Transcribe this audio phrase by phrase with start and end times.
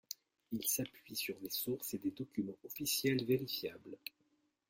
[0.51, 3.99] Il s'appuie sur des sources et des documents officiels vérifiables.